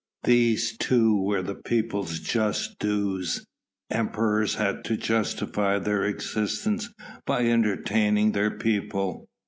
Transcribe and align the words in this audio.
These 0.23 0.77
too 0.77 1.21
were 1.21 1.43
the 1.43 1.53
people's 1.53 2.19
just 2.19 2.79
dues: 2.79 3.45
emperors 3.91 4.55
had 4.55 4.83
to 4.85 4.97
justify 4.97 5.77
their 5.77 6.05
existence 6.05 6.89
by 7.27 7.45
entertaining 7.45 8.31
their 8.31 8.49
people. 8.49 9.27